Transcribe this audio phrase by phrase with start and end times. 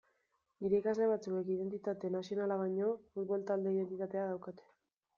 [0.63, 4.71] Nire ikasle batzuek identitate nazionala baino futbol-talde identitatea daukate.